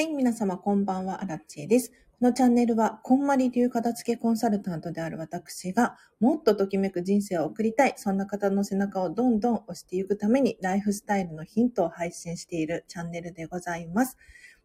[0.00, 1.90] はい、皆様こんばんは、アラッチェです。
[1.90, 14.16] このチャンネルは、こんまり流片付けコンサルタントである私が、もっとときめく人生を送りたい、そんな方の背中をどんどん押していくために、ライフスタイルのヒントを配信しているチャンネルでございます。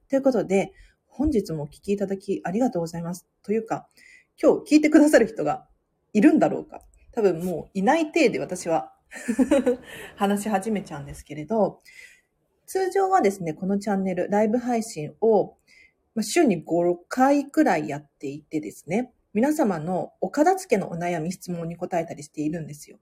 [0.07, 0.71] ということで、
[1.05, 3.27] 本日もお聞きいただきありがとうございます。
[3.43, 3.89] というか、
[4.41, 5.67] 今日聞いてくださる人が
[6.13, 6.79] いるんだろうか。
[7.11, 8.93] 多分もういない体で私は
[10.15, 11.81] 話し始めちゃうんですけれど、
[12.65, 15.55] 通常はですね、このチャンネル、ライブ配信を
[16.21, 22.97] 週に5回くらいやっていてですね、皆様のお片付けのお悩み、質問に答えたりしているんですよ。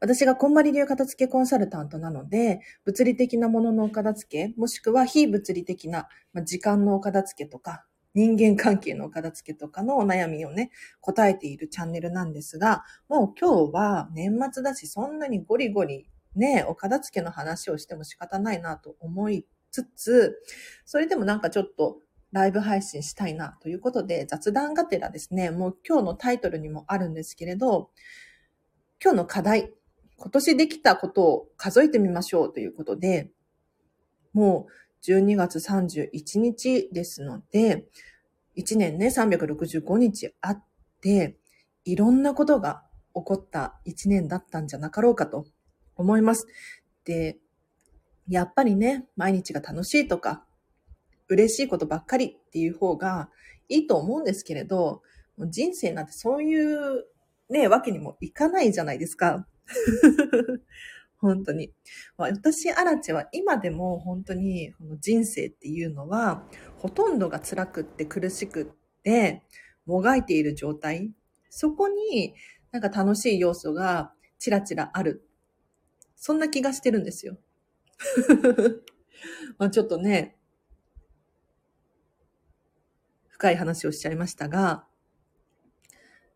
[0.00, 6.08] 私がこんまり流片付けコンサルタントなので、物理的なもののお片付け、もしくは非物理的な
[6.44, 20.42] 時間のお片付けとか、人間関係のお片付けとかのお悩みをね、答えているチャンネルなんですが、もう今日は年末だし、そんなにゴリゴリねえ、お片付けの話をしても仕方ないなと思いつつ、
[20.84, 21.98] それでもなんかちょっと
[22.32, 27.90] ライブ配信したいなということで、雑談がてらですね、もう今日のタイトルにもあるんですけれど、
[29.02, 29.72] 今日の課題、
[30.18, 33.30] 今年できたことを数えてみましょうということで、
[34.32, 37.86] もう12月31日ですので、
[38.56, 40.64] 1年ね、365日あっ
[41.00, 41.38] て、
[41.84, 42.82] いろんなことが
[43.14, 45.46] 起こった1年だったんじゃなかろうかと
[45.96, 46.46] 思います。
[47.04, 47.38] で、
[48.28, 50.44] やっぱりね、毎日が楽しいとか、
[51.28, 53.30] 嬉しいことばっかりっていう方が
[53.68, 55.02] いいと思うんですけれど、
[55.38, 57.06] 人生なんてそういう
[57.48, 59.46] ね、わけにもいかないじゃないですか。
[61.18, 61.72] 本当に。
[62.16, 66.44] 私、アラチは今でも本当にこの人生っていうのは、
[66.76, 68.66] ほとんどが辛くって苦しくっ
[69.02, 69.42] て、
[69.86, 71.12] もがいている状態。
[71.50, 72.34] そこに
[72.72, 75.25] なんか楽しい要素がちらちらある
[76.16, 77.38] そんな気がしてるんですよ。
[79.58, 80.36] まあちょっとね、
[83.28, 84.86] 深い話をしちゃいましたが、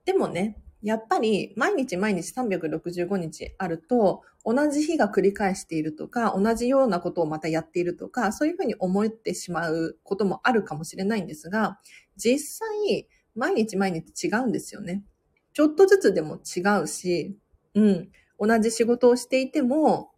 [0.04, 11.78] でもね、やっぱり毎日毎日365日あると、同じ日が繰り返しているとか、同じようなことをまたやっているとか、そういうふうに思ってしまうこともあるかもしれないんですが、
[12.16, 15.04] 実際、毎日毎日違うんですよね。
[15.52, 17.36] ちょっとずつでも違うし、
[17.74, 18.10] うん。
[18.40, 20.12] 同じ仕事をしていても、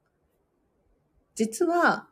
[1.34, 2.08] 実は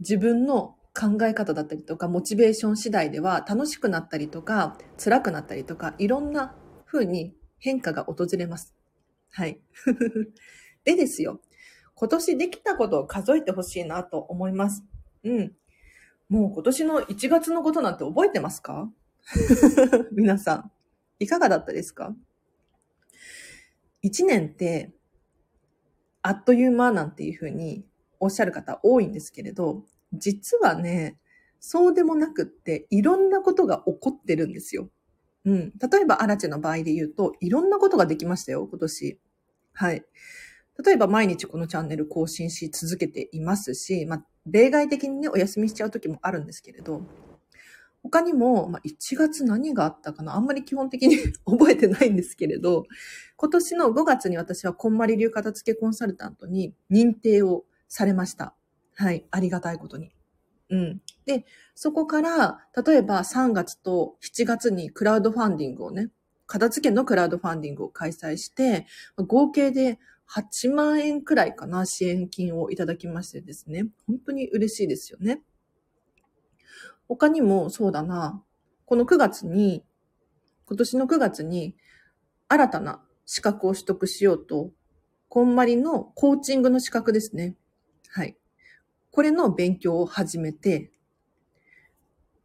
[0.00, 6.54] 自分の考え方だったりとか、モチベーション次第では楽しくなったりとか、辛くなったりとか、いろんな
[6.84, 8.74] 風に変化が訪れます。
[9.30, 9.60] はい。
[10.84, 11.40] でですよ。
[11.94, 14.82] 今年できたことを数えてほしいなと思います。
[15.22, 15.56] うん。
[16.28, 18.90] もう今年の1月のことなんて覚えてますか？
[20.12, 20.72] 皆さん。
[21.18, 22.16] いかがだったですか？
[24.02, 24.92] 一年って、
[26.22, 27.84] あっという間なんていうふうに
[28.18, 31.18] おっしゃる方多いんですけれど、実はね、
[31.60, 34.88] そうでもなくって、いろんなことが起こってるんですよ。
[35.44, 35.72] うん。
[35.78, 39.20] 例えば、アラチェの場合で言うと、いろんなことができましたよ、今年。
[39.72, 40.04] はい。
[40.84, 47.02] 例えば、毎日このチャンネル更新し続けていますし、まあ、例外的にね、お休みしちゃう時もあるんですけれど、
[48.02, 50.34] 他にも、まあ、1月何があったかな？
[50.34, 52.84] あんまり基本的に 覚えてないんですけれど、
[53.36, 58.54] 今年の5月に私はこんまり流片付けコンサルタントに認定をされました。
[58.94, 59.26] はい。
[59.30, 60.12] ありがたいことに。
[60.70, 61.02] うん。
[61.26, 61.44] で、
[61.74, 66.10] そこから、例えば3月と7月にクラウドファンディングをね、
[66.46, 68.86] 片付けのクラウドファンディングを開催して、
[69.16, 73.88] 合計で8万円くらいかな、支援金をいただきましてですね。
[74.06, 75.42] 本当に嬉しいですよね。
[77.10, 78.40] 他にもそうだな、
[78.84, 79.84] この9月に、
[80.64, 81.74] 今年の9月に
[82.46, 84.70] 新たな資格を取得しようと、
[85.28, 87.56] こんまりのコーチングの資格ですね。
[88.10, 88.36] はい。
[89.10, 90.92] これの勉強を始めて、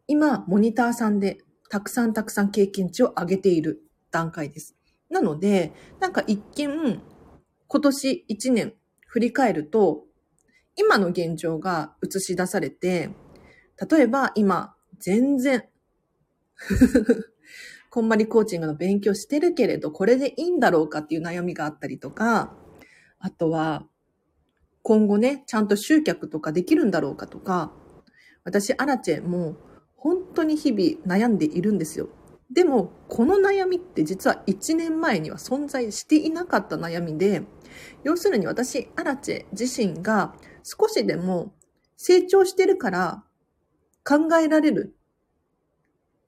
[0.07, 1.37] 今、モニターさんで
[1.69, 4.75] たくさんたくさん経験値を上げている段階です。
[5.11, 7.03] なので、なんか一見、
[7.67, 8.73] 今年1年
[9.05, 10.05] 振り返ると、
[10.75, 13.11] 今の現状が映し出されて、
[13.89, 15.65] 例えば今、全然
[17.89, 22.53] こんまりコーチングの勉強してるけれど、これでいいんだろうかっていう悩みがあったりとか、
[23.19, 23.87] あとは、
[24.83, 27.73] 今後ね、ちゃんと集客とかできるんだろうかとか、
[28.43, 29.57] 私、アラチェも
[29.95, 32.09] 本当に日々悩んでいるんですよ。
[32.51, 37.41] でも、この悩みって実は1年前には存在していなかった悩みで、
[38.03, 41.53] 要するに私、アラチェ自身が少しでも
[41.97, 43.23] 成長してるから
[44.05, 44.95] 考えられる、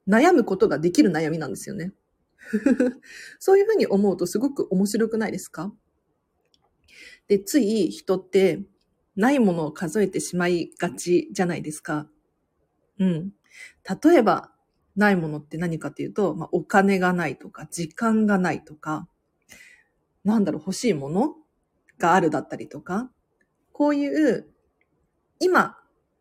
[0.06, 1.94] 悩むことができる悩みなんですよね。
[3.38, 5.72] そういうふうに思うとすごく面白くないですか？
[7.28, 8.62] で、つい人って、
[9.16, 12.08] ないものを数えてしまいがちじゃないですか。
[12.98, 13.32] うん。
[14.04, 14.52] 例えば、
[14.96, 19.08] ないものって何かっていうと、まあ、お金がないとか、時間がないとか、
[20.24, 21.36] なんだろう、欲しいもの
[21.98, 23.10] があるだったりとか、
[23.72, 24.48] こういう、
[25.40, 25.76] 今、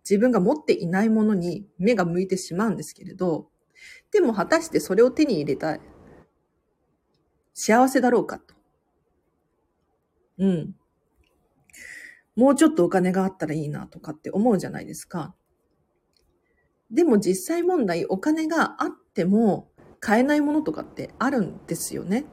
[0.10, 3.50] 自分が持っていないものに目が向いてしまうんですけれど、
[4.12, 5.80] でも果たしてそれを手に入れた。
[7.54, 8.56] 幸せだろうかと。
[10.38, 10.76] うん。
[12.36, 15.36] もうちょっとお金があったらいいなとかって思うじゃないですか。
[16.92, 22.26] でも実際問題、お金があっても買えないものとかってあるんですよね。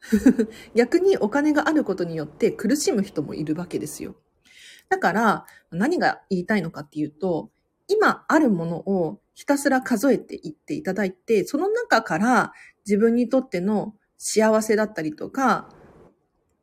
[0.74, 4.16] 逆にお金があることによって苦しむ人もいるわけですよ。
[4.88, 7.50] だから何が言いたいのかっていうと、
[7.88, 12.52] 今あるものをひたすら数えていっていただいて、その中から
[12.86, 15.68] 自分にとっての幸せだったりとか、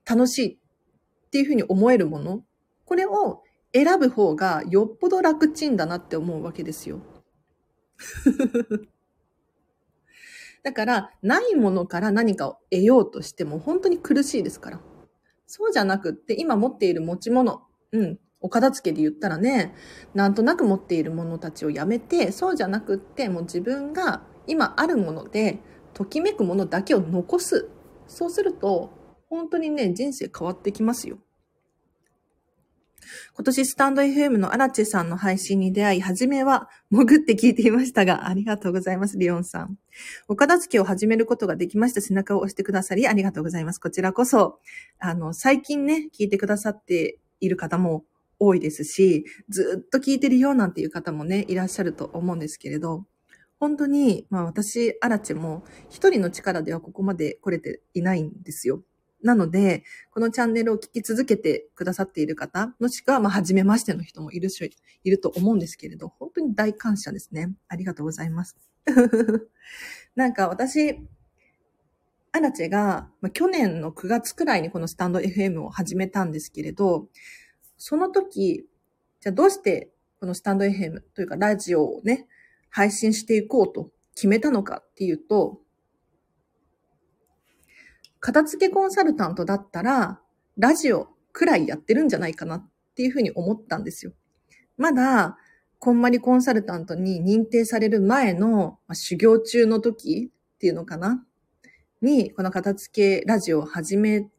[0.06, 0.60] 楽しい
[1.28, 2.44] っていうふうに思えるもの、
[2.86, 3.44] これを
[3.74, 7.02] 選ぶ方がよっぽど楽ちんだなって思うわけですよ。
[10.64, 14.81] だから、ないものから何かを得ようとしても本当に苦しいですから。
[15.46, 19.74] そうじゃなくって、今持っている持ち物、うん、お片付けで言ったらね、
[20.13, 25.60] なんとなく持っているものたちをやめて、そうじゃなくって、もう自分が今あるもので、
[25.94, 27.69] ときめくものだけを残す。
[28.07, 28.92] そうすると、
[29.30, 31.19] 本当にね、人生変わってきますよ。
[33.36, 39.78] 今年スタンド FM のアラチェさんの配信に出会い、初めは潜って聞いていましたが、ありがとうございます、リオンさん。
[40.28, 43.80] お片付けを始めることができました背中を押してくださり、ありがとうございます。
[43.80, 44.60] こちらこそ、
[45.00, 48.06] あの、最近ね、聞いてくださっている方も
[48.40, 53.06] 多いですし、ずっと聞いてるよなんていう方もね、いらっしゃると思うんですけれど、
[53.60, 58.84] 本当に、まあ私、アラチも一人の力ではここまで来れていないんですよ。
[59.24, 64.69] なので、このチャンネルを聞き続けてくださっている方、もしくは、まあ、初めましての人もいるし、
[65.04, 67.54] いると思うんですけれど、本当に大感謝ですね。
[67.69, 68.57] ありがとうございます。
[70.16, 71.00] なんか私、
[72.34, 77.08] アラチェが、まあ、去年の9月くらいにこのスタンド FM を始めたんですけれど、
[77.78, 78.66] その時、
[79.22, 82.28] じゃあどうしてこのスタンド FM というかラジオをね、
[82.70, 85.60] 配信していこうと決めたのかっていうと、
[88.20, 90.20] 片付けコンサルタントだったら、
[90.58, 94.14] ラジオくらいやってるんじゃないかなっていうふうに思ったんですよ。
[94.78, 95.38] まだ、
[95.78, 101.24] こんまりコンサルタントに認定される前の、まあ、修行中の時っていうのかな
[102.04, 104.30] に、この片付けラジオを始め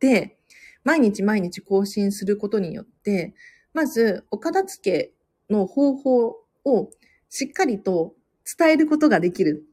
[0.00, 0.38] て、
[0.84, 3.34] 毎日毎日更新することによって、
[3.72, 5.12] まず、お片付け
[5.48, 6.90] の方法を
[7.28, 8.14] しっかりと
[8.58, 9.64] 伝えることができる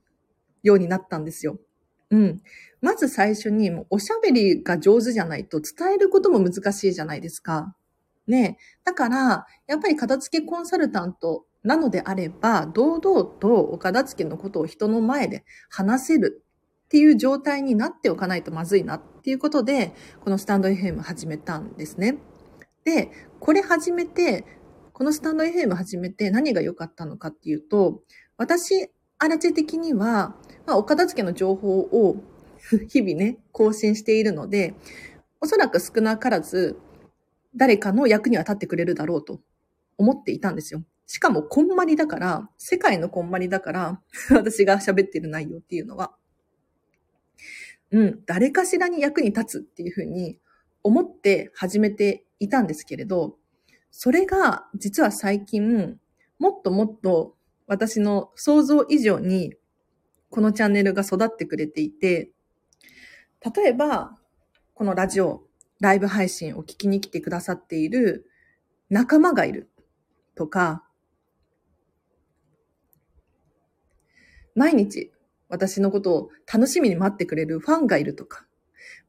[0.61, 1.59] ようになったんですよ。
[2.11, 2.41] うん。
[2.81, 7.75] まず最初に、もうおしゃべりが上手じゃないと伝えることも難しいじゃないですか。
[8.27, 16.42] ねだから、やっぱり片付けコンサルタントなのであれば、堂々とお片付けのことを人の前で話せる
[16.93, 22.19] っていう状態になっておかないとまずいなっていうことで、このスタンド FM 始めたんですね。
[22.85, 23.09] で、
[23.39, 24.45] これ始めて、
[24.91, 28.03] このスタンド FM 始めて何が良かったのかっていうと、
[28.37, 30.35] 私、アラチェ的には、
[30.67, 32.17] まあ、お片付けの情報を
[32.87, 34.75] 日々ね、更新しているので、
[35.41, 36.77] おそらく少なからず、
[37.55, 39.41] 誰かの役には立ってくれるだろうと
[39.97, 40.83] 思っていたんですよ。
[41.07, 46.15] しかも、こんまりだから、世界のこんまりだから、 私が喋ってる内容っていうのは、
[47.93, 50.39] うん、誰かしらに役に立つっていうふうに
[50.81, 53.37] 思って始めていたんですけれど、
[53.91, 55.99] それが実は最近、
[56.39, 57.35] もっともっと
[57.67, 59.53] 私の想像以上に
[60.31, 62.31] このチャンネルが育ってくれていて、
[63.55, 64.17] 例えば、
[64.73, 65.43] このラジオ、
[65.79, 68.25] ライブ配信を聞きに来てくださっている
[68.89, 69.69] 仲間がいる
[70.33, 70.83] とか、
[74.55, 75.11] 毎日
[75.53, 78.47] 私のことを楽しみに待ってくれるファンがいるとか、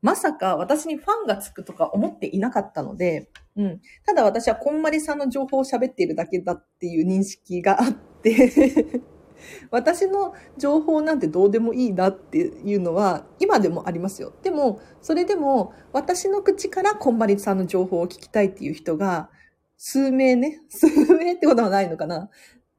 [0.02, 3.80] まさか私にファンがつくとか思っていなかったので、うん。
[4.04, 9.00] ただ私はこんまりさんの情報を喋っているだけだっていう認識があって
[9.70, 14.34] 私の情報なんてどうでもいいなっていうのは今でもありますよ。
[14.42, 19.30] でも、それでも私の口からこんまりさんの情報を聞きたいっていう人が
[19.78, 22.28] 数名ね、数名ってことはないのかな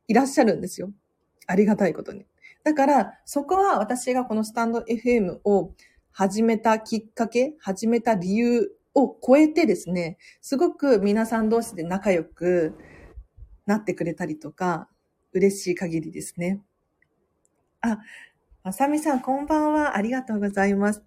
[0.08, 0.92] いらっしゃるんですよ。
[1.48, 2.28] ありがたいことに。
[2.66, 5.72] だから、そこは私がこのスタンド FM を
[6.12, 12.74] 始めたきっかけ、始めた理由を超えてですね、すごく皆さん同士で仲良く
[13.68, 14.90] なってくれたりとか、
[15.32, 16.60] 嬉しい限りですね。
[17.82, 18.00] あ、
[18.64, 19.96] まさみさん、こんばんは。
[19.96, 21.04] ありがとうございます。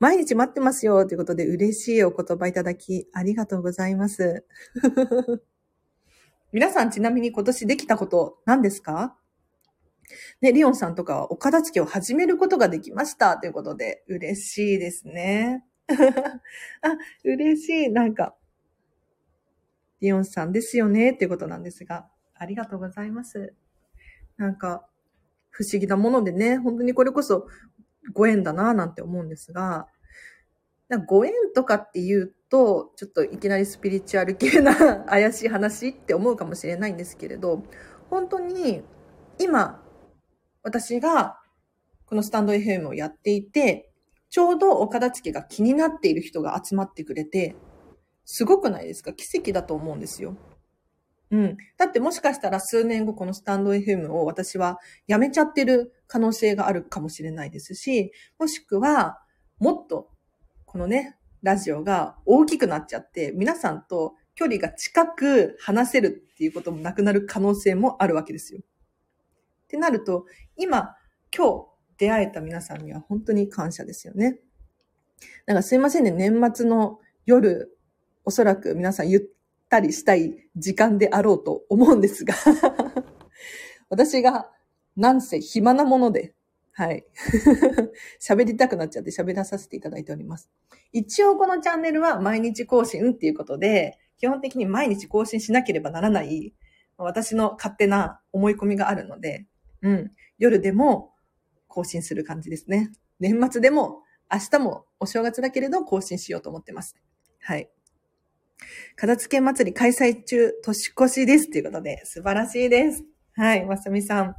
[0.00, 4.44] 毎日待ってますよということで嬉しいお言葉いただきありがとうございます。
[6.50, 9.16] 皆さんちなみに今年できたこと何ですか？
[10.40, 15.64] ね、リオンさんとかはお片付けを始めることができましたということで嬉しいですね。
[15.88, 17.90] あ、嬉しい。
[17.90, 18.36] なんか、
[20.00, 23.54] リオンさんですよねっていうことなんですが、ありがとうございます。
[24.36, 24.86] なんか、
[25.50, 27.48] 不思議なものでね、本当にこれこそ
[28.12, 29.88] ご縁だなぁなんて思うんですが、
[30.88, 37.62] なんかご縁とかって言うと、ちょっといきなりスピリチュアル系な怪しい話って思うかもしれないんですけれど、
[38.08, 38.82] 本当に
[39.38, 39.82] 今、
[40.68, 41.38] 私が
[42.04, 43.90] このスタンド FM をやっていて、
[44.28, 47.56] ちょうどお片付けが気になっている人が集まってくれて、
[48.26, 49.14] すごくないですか？
[49.14, 50.36] 奇跡だと思うんですよ。
[51.30, 51.56] うん。
[51.78, 59.22] だってもしかしたら数年後このスタンド FM を私はやめちゃってる可能性があるかもしれないですし、もしくは
[59.58, 60.10] もっと
[60.66, 68.60] このね、ラジオが大きくなっちゃって、皆さんと距離が近く話せるっていうこともなくなる可能性もあるわけですよ。
[69.68, 70.24] ってなると、
[70.56, 70.96] 今、
[71.36, 71.66] 今日
[71.98, 74.38] 出会えた皆さんには本当に感謝ですよね。
[75.44, 77.76] なんかすいませんね、年末の夜、
[78.24, 79.22] おそらく皆さんゆっ
[79.68, 82.34] たりしたい時間であろうと思うんですが、
[83.90, 84.50] 私が
[84.96, 86.34] なんせ暇なもので、
[86.72, 87.04] はい。
[88.22, 90.48] 喋りたくなっちゃって喋らさせていただいております。
[90.92, 96.54] 一応このチャンネルは毎日更新っていうことで、基本的に毎日更新しなければならない、
[96.96, 99.46] 私の勝手な思い込みがあるので、
[99.82, 100.12] うん。
[100.38, 101.14] 夜でも
[101.66, 102.90] 更新する感じですね。
[103.20, 106.96] 年末でも明日もお正月だけれど更新しようと思ってます。
[107.40, 107.70] はい。
[108.96, 111.50] 片付け祭り開催中、年越しです。
[111.50, 113.04] ということで、素晴らしいです。
[113.34, 114.34] はい、まさみさん。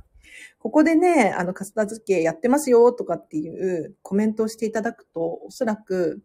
[0.60, 6.22] ここでね、あの、片付けやってますよとかっていうコメントをしていただくと、おそらく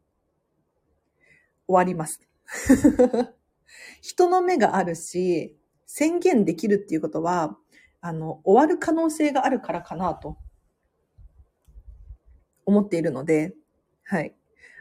[1.66, 2.20] 終わります。
[4.02, 5.56] 人の目があるし、
[5.86, 7.56] 宣言できるっていうことは、
[8.06, 10.36] あの、終わる可能性があるからかなと
[12.66, 13.54] 思っているので、
[14.04, 14.34] はい。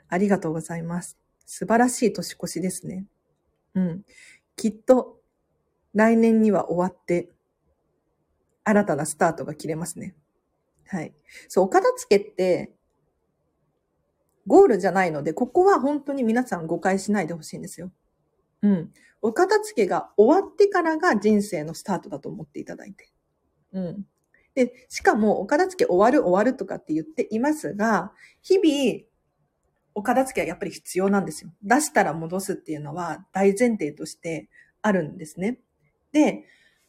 [0.10, 1.18] ありがとうございます。
[1.46, 3.06] 素晴らしい年越しですね。
[3.76, 4.04] うん。
[4.58, 5.22] きっと、
[5.94, 7.30] 来年には終わって、
[8.66, 10.18] 新たなスタートが切れますね。
[10.88, 11.14] はい。
[11.48, 12.74] そう、お片付けって、
[14.48, 17.90] ゴールじゃないので、ここは本当に皆さん誤解しないでほしいんですよ。
[18.64, 18.92] うん。
[19.22, 23.13] お片付けが終わってからが人生のスタートだと思っていただいて。
[23.74, 24.06] うん。
[24.56, 29.06] で、しかも、お片付け終わる終わるとかって言っていますが、日々、
[29.96, 31.52] お片付けはやっぱり必要なんですよ。
[31.64, 34.50] 出したら戻すっていうのは大前提として
[34.82, 35.60] あるんですね。
[36.12, 36.46] で、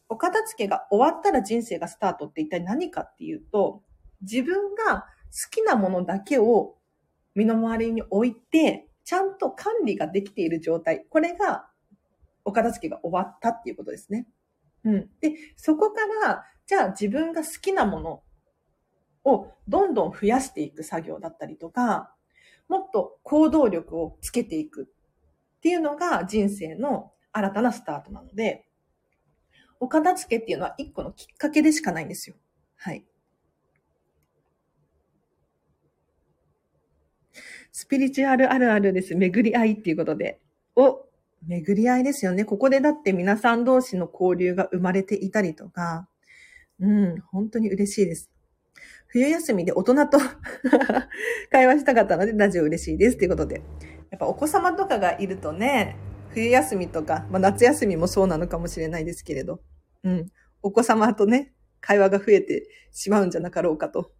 [0.09, 3.83] お片付けが終わったら人生がスタートって一体何かっていうと、
[4.21, 5.01] 自分が
[5.31, 6.77] 好きなものだけを
[7.35, 11.05] 身の回りに置いて、ちゃんと管理ができている状態。
[11.09, 11.67] これが
[12.43, 14.27] お片付けが終わったっていうことですね。
[14.83, 15.09] うん。
[15.19, 18.23] で、そこから、じゃあ自分が好きなもの
[19.23, 22.13] をどんどん増やしていく作業だったりとか、
[22.67, 24.83] もっと行動力をつけていく
[25.57, 28.65] っていうのが人生の新たなスタートなので、
[29.79, 32.35] お片付けっていうのは一個のきっかけでしかないんですよ。
[32.77, 33.05] はい。
[37.71, 39.15] スピリチュアルあるあるです。
[39.15, 40.39] 巡り合いっていうことで。
[40.75, 41.05] お、
[41.45, 42.45] 巡り合いですよね。
[42.45, 46.07] ここでだって皆さん同士の交流が生まれていたりとか、
[46.79, 48.29] うん、本当に嬉しいです。
[49.07, 50.17] 冬休みで大人と
[51.51, 53.17] 会話したかったのでラジオ嬉しいです。
[53.17, 53.61] ということで。
[54.11, 55.97] やっぱお子様とかがいるとね、
[56.29, 59.61] 冬休みとか、まあ、夏休みもそうなのかもしれないですけれど、
[60.03, 60.31] うん。
[60.61, 64.11] お子様とね、会話が増えてしまうんじゃなかろうかと。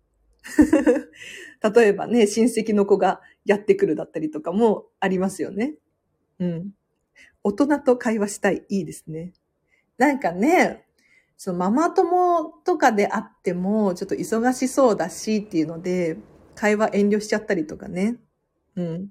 [1.75, 5.75] 例えばね、親戚の子がやってくるだったりとかもありますよね。
[6.39, 6.71] うん。
[7.43, 8.65] 大人と会話したい。
[8.69, 9.33] いいですね。
[9.97, 10.85] なんかね、
[11.37, 16.17] そのママ友とかであっても、ちょっと忙しそうだしっていうので、
[16.55, 18.17] 会話遠慮しちゃったりとかね。
[18.75, 19.09] うん。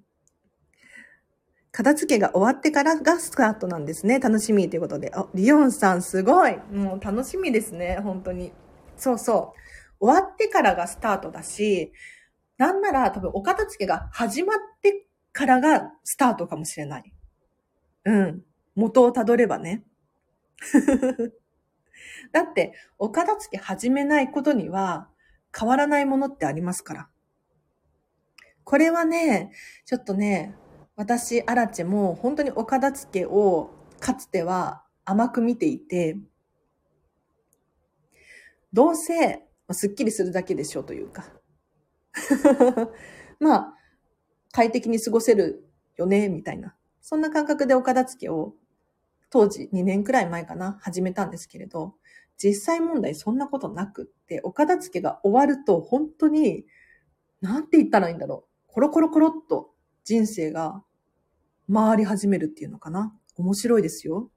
[1.70, 4.20] 片付けが終わってからがスタートなんですね。
[4.20, 5.12] 楽しみということで。
[5.14, 6.56] あ、リオンさんすごい。
[6.72, 7.98] もう楽しみですね。
[8.02, 8.52] 本当に。
[8.96, 9.54] そうそ
[10.00, 10.04] う。
[10.06, 11.92] 終わってからがスタートだし、
[12.58, 17.12] なんなら多分お片付けが始まってからがスタートかもしれない。
[18.04, 18.42] うん。
[18.76, 19.84] 元をたどればね。
[22.34, 25.08] だって、お片付け始めないことには
[25.56, 27.08] 変わらないものってありますから。
[28.64, 29.52] これはね、
[29.84, 30.56] ちょっとね、
[30.96, 36.16] 私、アラチェも本当にお片付けをかつては甘く見ていて、
[38.72, 41.32] どうせスッキリするだけでしょうというか。
[43.38, 43.74] まあ、
[44.50, 45.64] 快適に過ごせる
[45.96, 46.74] よね、みたいな。
[47.00, 48.56] そんな感覚でお片付けを
[49.30, 51.94] 当時2年くらい前かな、始めたんですけれど、
[52.36, 56.64] 実際問題そんなことなくって、お片付けが終わると本当に、
[57.40, 58.72] なんて言ったらいいんだろう。
[58.72, 59.70] コロコロコロっと
[60.04, 60.82] 人生が
[61.72, 63.14] 回り始めるっていうのかな。
[63.36, 64.30] 面白いですよ。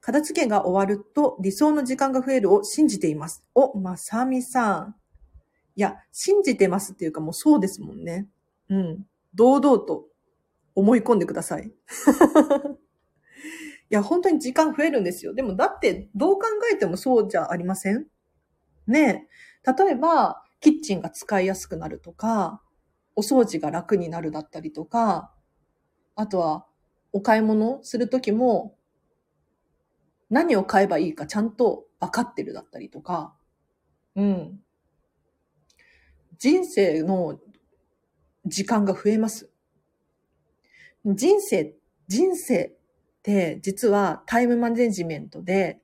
[0.00, 3.42] 片付けが終わると理想の時間が増えるを信じています。
[3.54, 4.96] お、まさみさん。
[5.76, 8.28] いや、信じてますっていうかもうそうですもんね。
[8.68, 9.06] うん。
[9.34, 10.06] 堂々と
[10.74, 11.72] 思い込んでください。
[13.94, 15.34] いや、本当に時間増えるんですよ。
[15.34, 18.08] でもだってどう考えてもそうじゃありません？
[18.88, 19.28] ね
[19.64, 19.72] え。
[19.72, 22.60] 例えば、キッチンが使いやすくなるとか、
[23.14, 25.32] お掃除が楽になるだったりとか、
[26.16, 26.66] あとは、
[27.12, 28.76] お買い物するときも、
[30.28, 33.36] 何を買えばいいかちゃんと分かってるだったりとか、
[34.16, 34.60] うん。
[36.36, 37.38] 人生の
[38.44, 39.52] 時間が増えます。
[41.04, 41.76] 人生、
[42.08, 42.76] 人生
[43.62, 45.80] 実はタイムマネジメントで、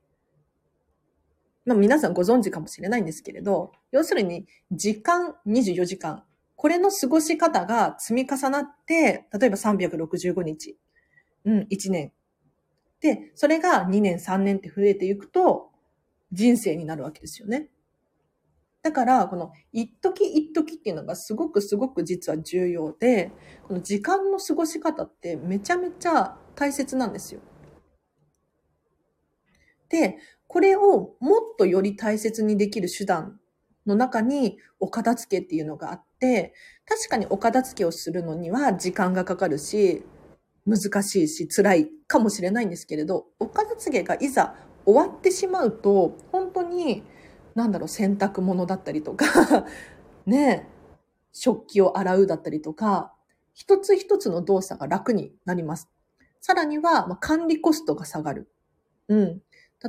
[1.65, 6.23] まあ皆さんご存知かもしれないんですけれど、要するに時間24時間、
[6.55, 10.77] これの過ごし方が積み重なって、例えば365日、
[11.45, 12.11] うん、1年。
[12.99, 15.71] で、それが2年、3年って増えていくと、
[16.31, 17.69] 人生になるわけですよね。
[18.83, 23.31] だから、この一時一時っていうのがすごくすごく実は重要で、
[23.67, 27.41] この時間の過ごし方ってめちゃめちゃ大切なんですよ。
[29.89, 30.17] で、
[30.47, 33.39] これをもっとより大切にできる手段
[33.85, 36.53] の中にお片付けっていうのがあって、
[36.85, 40.03] 確かにお片付けをするのには時間がかかるし、
[40.65, 44.55] 難しいし辛いかもしれないんですけれど、お片付けがいざ
[44.85, 47.03] 終わってしまうと、本当に
[47.55, 49.25] なんだろう、洗濯物だったりとか
[50.25, 50.67] ね
[51.33, 53.13] 食器を洗うだったりとか、
[53.53, 55.89] 一つ一つの動作が楽になります。
[56.41, 58.51] さらには、まあ、管理コストが下がる。
[59.07, 59.41] うん。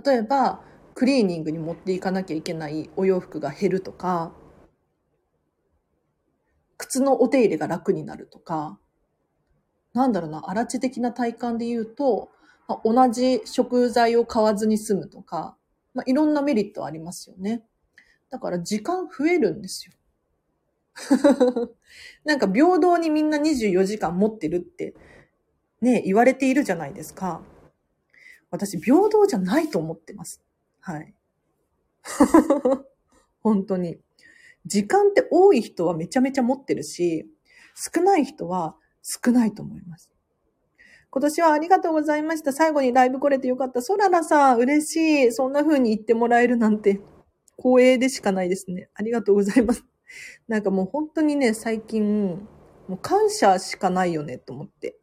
[0.04, 0.62] 例えば、
[0.94, 4.32] クリーニングに持っていかなきゃいけないお洋服が減るとか、
[6.76, 8.78] 靴のお手入れが楽になるとか、
[9.94, 12.30] なんだろうな、荒地的な体感で言うと、
[12.68, 15.56] まあ、同じ食材を買わずに済むとか、
[15.94, 17.62] まあ、いろんなメリットありますよね。
[18.30, 19.92] だから時間増えるんですよ。
[22.24, 24.94] なんか平等にみんな24時間持ってるって
[25.82, 27.42] ね、言われているじゃないですか。
[28.50, 30.42] 私平等じゃないと思ってます。
[30.80, 31.14] はい。
[33.42, 33.98] 本当に。
[34.64, 37.28] 時間って多い人はめちゃめちゃ持ってるし、
[37.74, 40.10] 少ない人は少ないと思います。
[41.10, 42.52] 今年はありがとうございました。
[42.52, 43.82] 最後にライブ来れてよかった。
[43.82, 44.96] ソララさん、嬉し
[45.28, 45.32] い。
[45.32, 47.00] そんな風に言ってもらえるなんて、
[47.58, 48.88] 光栄でしかないですね。
[48.94, 49.84] ありがとうございます。
[50.46, 52.46] なんかもう本当にね、最近、
[52.88, 54.96] もう感謝しかないよね、と思って。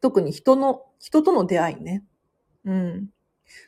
[0.00, 2.04] 特に人の、人との出会いね。
[2.64, 3.10] うん。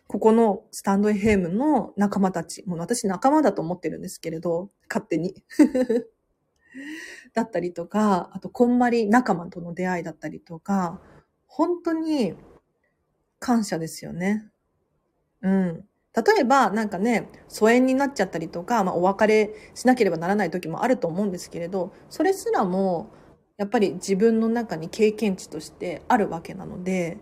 [0.06, 5.42] ここのスタンド FM の仲間たち、もう私仲間だと思ってるんですけれど、勝手に。
[7.34, 11.00] だったりとか、あと、こんまり仲間との出会いだったりとか、
[11.46, 12.34] 本当に
[13.38, 14.50] 感謝ですよね。
[15.42, 15.84] うん。
[16.14, 23.12] 例えば、なんかね、疎遠になっちゃったりとか、まあ、お別れしなければならない時もあると思うんですけれど、それすらも、
[23.58, 27.18] やっぱり自分の中に経験値としてあるわけなので、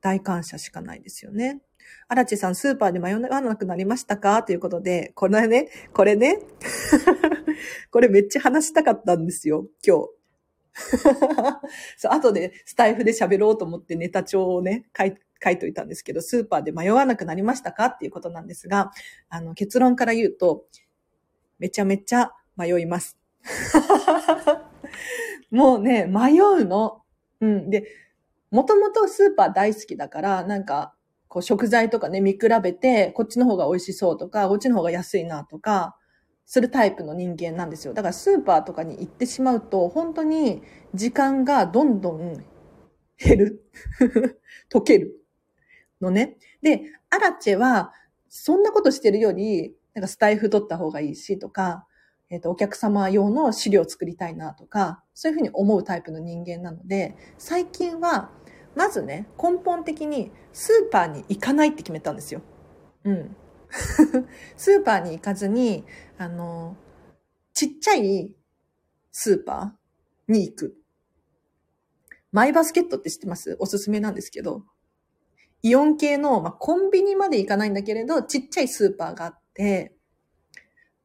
[0.00, 1.60] 大感謝しかないですよね。
[2.06, 4.44] 荒地さん、スーパーで迷わなくなりましたか？
[4.44, 6.38] ということで、これね、これね、
[7.90, 10.08] これめっちゃ話したかったんですよ、今日。
[11.96, 17.86] そう、後でスタイフで喋ろうと思ってネタ帳をね、書い書いといたんですけど、スーパーで迷わなくなりましたか？
[17.86, 18.92] っていうことなんですが、
[19.28, 20.66] あの、結論から言うと、
[21.58, 23.18] めちゃめちゃ迷います。
[25.50, 27.02] もうね、迷うの。
[27.40, 27.70] うん。
[27.70, 27.84] で、
[28.50, 30.94] もともとスーパー大好きだから、なんか、
[31.28, 35.96] こう食材とかね、見比べて、こっちの方が美味しそうとか、こっちの方が安いなとか、
[36.46, 37.94] するタイプの人間なんですよ。
[37.94, 40.62] だからスーパーとかに行ってしまうと、本当に
[40.94, 42.44] 時間がどんどん
[43.18, 43.64] 減る。
[44.72, 45.20] 溶ける。
[46.00, 46.36] のね。
[46.62, 47.92] で、アラチェは、
[48.28, 51.86] そんなことしてるより、なんかスタイフ取った方がいいしとか、
[52.30, 58.30] えっ、ー、と、お客様用の資料を作りたいなとか、そういうふうに思うタイプの人間なので、最近は、
[58.76, 62.40] まずね、根本的にスーパーに行かないって決めたんですよ。
[63.04, 63.36] うん。
[64.56, 65.84] スーパーに行かずに、
[66.18, 66.76] あの、
[67.52, 68.34] ちっちゃい
[69.10, 70.76] スーパーに行く。
[72.30, 73.56] マイバスケットって知ってます？
[73.58, 74.64] おすすめなんですけど、
[75.62, 79.96] イオン系の、まあ、コンビニまで行かないんだけれど、ちっちゃいスーパーがあって、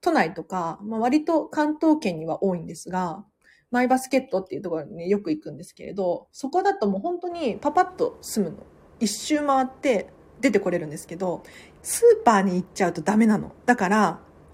[0.05, 3.25] 都内とか、まあ、割と関東圏には多いんですが、
[3.71, 8.57] マイバスケットっていうところにね、よく行くんですけれど、そこだともう本当にパパッと済むの。
[8.99, 11.41] 一周回って出てこれるんですけど、
[11.81, 13.51] スーパーに行っちゃうとダメなの。
[13.65, 14.21] だから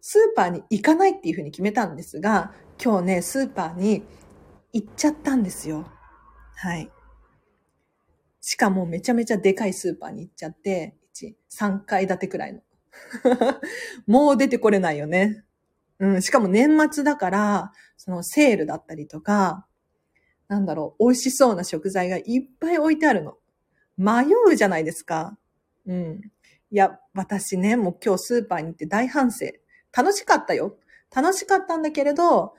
[0.00, 4.02] スーパーに行かないっていうふうに決めたんですが、今日ね、スーパーに
[4.72, 5.86] 行っちゃったんですよ。
[6.54, 6.90] はい。
[8.40, 10.96] しかもめちゃめちゃでかいスーパーに行っちゃって、
[11.50, 12.62] 3階建てくらいの。
[14.06, 15.44] もう出てこれないよね。
[15.98, 19.66] うん、しかも年末だから、そのセールだったりとか、
[20.48, 23.38] なんだろう、美味しそうな食材がいっぱい置いてあるの。
[23.96, 25.38] 迷うじゃないですか。
[25.86, 26.20] うん。
[26.70, 29.46] いや、私ね、もう今日スーパーに行って大反省。
[29.96, 30.76] 楽しかったよ。
[31.14, 32.54] 楽しかったんだけれど、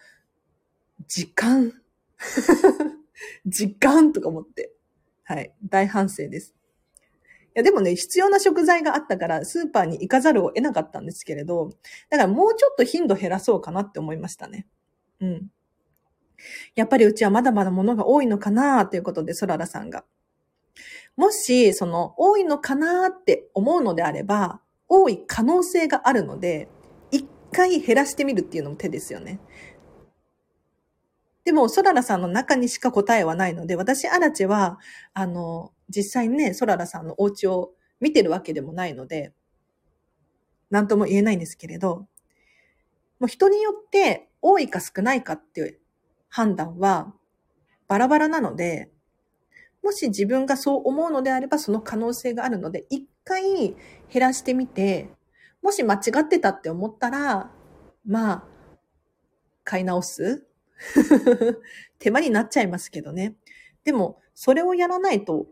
[1.07, 1.73] 時間。
[3.45, 4.73] 時間とか思って。
[5.23, 5.53] はい。
[5.63, 6.56] 大反省です。
[7.57, 11.71] や、でもね、必要な食材があったから、スーパーに行かざるを得なかったんですけれど、
[12.09, 14.67] だからもうちょっと頻度減らそうかなって思いましたね。
[15.19, 15.49] うん。
[16.75, 20.05] やっぱりうちはまだまだ物が多いのかなということで、ソララさんが。
[21.15, 26.69] もし、その、多いのかなって思うのであれば、多い可能性があるので、
[27.09, 29.39] 一回減らしてみるっていうのも手ですよね。
[31.47, 34.79] でも、ソララさんの中にしか答えはないので、私、アラチェは、
[35.13, 39.31] あの、実際にね、ソララさんのお家を見てるわけでもないので、
[40.69, 42.05] なんとも言えないんですけれど、
[43.19, 45.79] もう人によって多いか少ないかっていう
[46.27, 47.13] 判断は
[47.87, 48.91] バラバラなので、
[49.81, 53.73] もし自分がそう思うのであればその可能性があるので、一回
[54.11, 55.11] 減らしてみて、
[55.61, 57.49] もし間違ってたって思ったら、
[58.05, 58.43] まあ、
[59.63, 60.46] 買い直す。
[61.99, 63.35] 手間になっちゃいますけどね。
[63.83, 65.47] でも、それをやらないと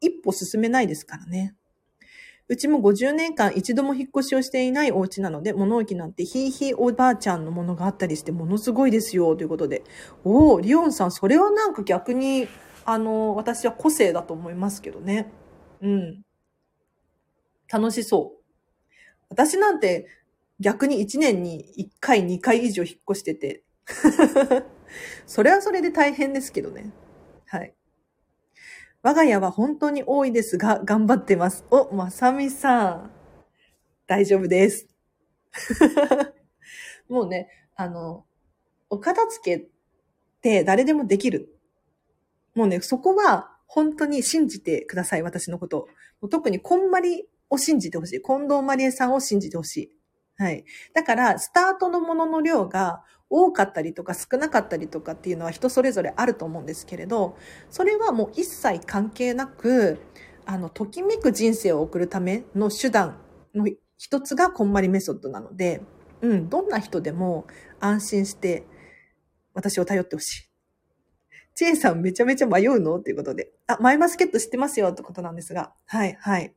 [0.00, 1.54] 一歩進めないですからね。
[2.48, 9.82] うちも50年間一度も引っ越しをしていないお家なので、物置なんてひいひいおばあちゃんのものがあったりしてものすごいですよ、ということで。
[10.24, 12.48] おお、リオンさん、それはなんか逆に、
[12.84, 15.32] あの、私は個性だと思いますけどね。
[15.82, 16.22] うん。
[17.68, 18.44] 楽しそう。
[19.28, 20.06] 私なんて
[20.60, 23.62] 逆に1年に1回、2回以上引っ越してて。
[25.26, 26.90] それはそれで大変ですけどね。
[27.46, 27.74] はい。
[29.02, 31.64] 我が家は本当に多いですが、頑張ってます。
[31.70, 33.10] お、まさみさん。
[34.06, 34.88] 大丈夫です。
[37.08, 38.24] もうね、あの、
[38.90, 39.68] お片付けっ
[40.40, 41.56] て誰でもできる。
[42.54, 45.88] もうね、そこは本当に信じてください、私のこと。
[46.30, 48.22] 特にこんまりを信じてほしい。
[48.22, 49.92] 近藤まりえさんを信じてほしい。
[50.38, 50.64] はい。
[50.94, 57.36] だから、スタートのものの量が多かったりとか少なかったりとかっていうのは人それぞれあると思うんですけれど、
[57.70, 59.98] それはもう一切関係なく、
[60.44, 63.18] あの、ときめく人生を送るための手段
[63.54, 63.66] の
[63.98, 65.82] 一つがこんまりメソッドなので、
[66.20, 67.46] うん、どんな人でも
[67.80, 68.66] 安心して
[69.54, 70.50] 私を頼ってほしい。
[71.54, 72.98] チェーンさんめちゃめちゃ迷うの？
[72.98, 73.50] っていうことで。
[73.66, 75.72] あ、マイバスケット知ってますよってことなんですが。
[75.86, 76.54] はい、はい。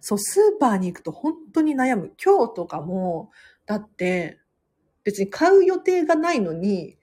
[0.00, 2.12] そう、スーパーに行くと本当に悩む。
[2.22, 3.30] 今日とかも、
[3.66, 4.39] だって、
[5.10, 6.96] 別に買う予定がないのに、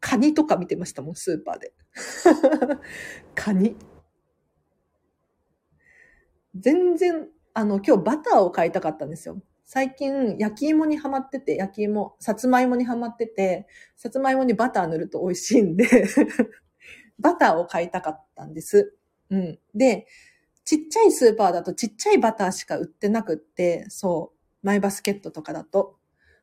[0.00, 1.72] カニとか見てましたもん、スーパーで。
[3.36, 3.76] カニ。
[6.56, 9.40] 全然、あの、今日バターを買いたかったんですよ。
[9.64, 15.86] 最近、焼き芋にハマってて、焼き芋、さつまいもにハマってて、さつまいもにバター塗ると美味しいんで
[17.20, 18.96] バターを買いたかったんです。
[19.30, 19.58] うん。
[19.72, 20.08] で、
[20.64, 26.01] ちっちゃいスーパーだとちっちゃいバターしか売ってなくって、そう、マイバスケットとかだと。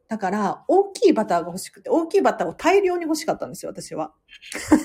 [0.10, 4.12] だから、大きいバターが欲しくて、大きいバターを大量に欲しかったんですよ、私は。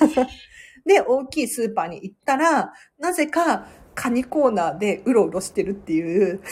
[0.84, 6.42] で、大きいスーパーに行ったら、なぜか、カニコーナーでうろうろしてるっていう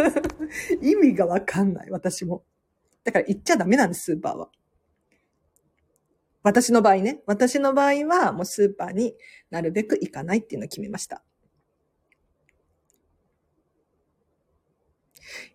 [0.80, 2.42] 意味がわかんない、私も。
[3.04, 4.48] だから行っちゃダメなんです、スーパーは。
[6.42, 7.22] 私の場合ね。
[7.26, 9.14] 私の場合は、もうスーパーに
[9.50, 11.22] なるべく行かないっていうのを決めました。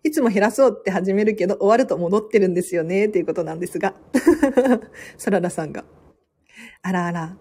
[0.02, 3.94] いつも減らそうって始めるけど、終わると戻ってるんですよね、っていうことなんですが。
[5.16, 5.84] サラダさんが。
[6.82, 7.38] あらあら。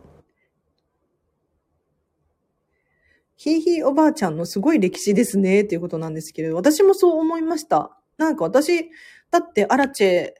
[3.35, 7.97] ひいひいおばあちゃんのすごい歴史ですね、っていうことなんですけれど、私もそう思いました。
[8.17, 8.91] なんか私、
[9.31, 10.33] だってアラチェ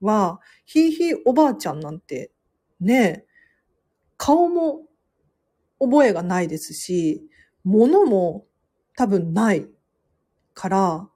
[0.00, 2.30] は、ひいひいおばあちゃんなんて、
[2.80, 3.26] ね、
[4.16, 4.86] 顔も
[5.78, 7.28] 覚えがないですし、
[7.62, 8.46] 物も
[8.96, 9.68] 多分ない
[10.54, 11.08] から、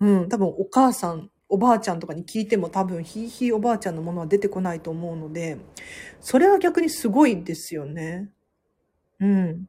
[0.00, 5.58] うん、多分お母さん、おばあちゃんとかに聞いても多分ひいひいおばあちゃんのものは出てこないと思うので、
[6.20, 8.30] それは逆にすごいですよね。
[9.20, 9.66] うん。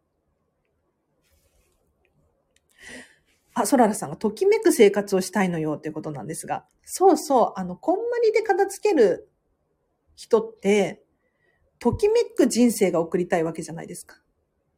[3.54, 6.66] あ、ソララさんがときめく生活をしたいのよっていうことなんですが。
[6.86, 9.30] そうそう、あの、こんまりで片付ける
[10.16, 11.04] 人って、
[11.80, 14.18] ときめく人生が送りたいわけじゃないですか。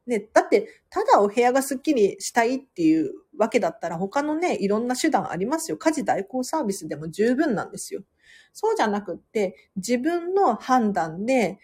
[0.05, 5.77] ね、だって、ただお部屋がスッキリしたいっていうわけだったら、他のね、いろんな手段ありますよ。
[5.77, 8.03] 家事代行サービスでも十分なんですよ。
[8.51, 11.59] そうじゃなくって、自分の判断で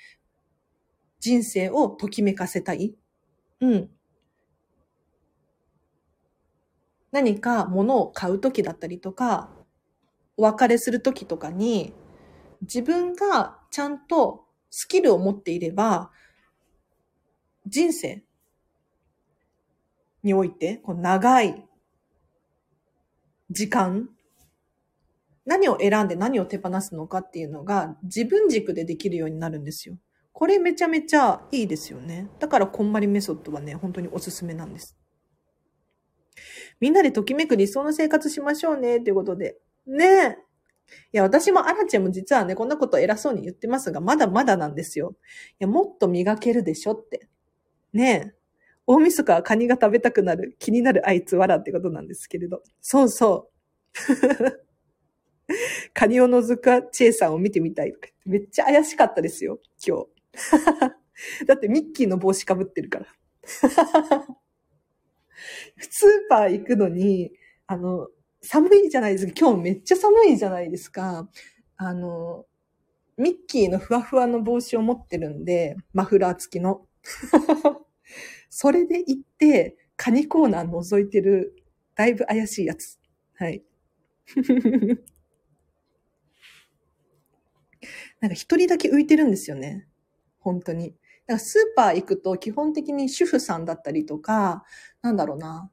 [1.19, 2.95] 人生をときめかせたい。
[3.62, 3.89] うん。
[7.12, 9.49] 何か物を買うときだったりとか、
[10.38, 11.93] お別れするときとかに、
[12.62, 16.12] 自分がちゃんとスキルを持っていれば、
[17.67, 18.23] 人生
[20.30, 21.65] において、こう長い
[23.50, 24.10] 時間、
[25.46, 29.98] 何を選んで何を手放すのかっていうのが自分軸でできるようになるんですよ。
[30.32, 32.30] これめちゃめちゃいいですよね。
[32.39, 34.96] だからこんまりメソッドはね、本当におすすめなんです。
[36.80, 39.58] みんなでときめく理想の生活しましょうね、っていうことで。
[39.88, 40.38] ねえ。
[41.12, 45.15] いや、私もアラチェも実はね、こんなこと偉そうに言ってますが、まだまだなんですよ。
[45.54, 47.28] いや、もっと磨けるでしょって。
[47.94, 48.38] ねえ。
[48.91, 52.63] 大晦日はカニが食べたくなる、気になるあいつわらってことなんですけれど。
[52.82, 53.60] そうそう。
[55.93, 58.08] カニを覗くチェイさんを見てみたいとか。
[58.25, 60.34] めっちゃ怪しかったですよ、今日。
[61.45, 63.06] だってミッキーの帽子かぶってるから。
[63.43, 67.32] スーパー行くのに、
[67.67, 68.10] あの、
[68.41, 69.34] 寒いじゃないですか。
[69.38, 71.30] 今日めっちゃ寒いじゃないですか。
[71.78, 72.47] あの、
[73.17, 76.88] ミッキーのふわふわの帽子を持ってるんで、マフラー付きの。
[78.50, 81.56] それで行って、カニコーナー覗いてる、
[81.96, 83.00] だいぶ怪しいやつ。
[83.36, 83.64] はい。
[88.20, 89.88] なんか一人だけ浮いてるんですよね。
[90.40, 90.92] 本当に。
[90.92, 91.00] だか
[91.34, 94.64] らスーパー行くと基本的に主婦さんだったりとか、
[95.02, 95.72] なんだろうな。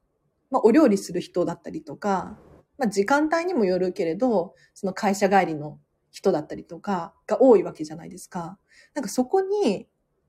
[0.49, 2.39] まあ、お料理する人だったりとか、
[2.77, 5.79] まあ、時間帯にもよるけれど、その会社帰りの
[6.11, 8.57] 人だったりとかが多いわけじゃないですか。
[8.93, 9.87] なんかそこに、